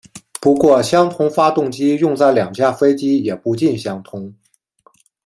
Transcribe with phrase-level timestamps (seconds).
[0.41, 4.33] 不过相同发动机用在两架飞机也不尽相通。